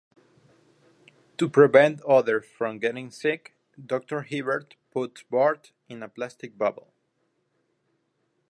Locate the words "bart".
5.21-5.73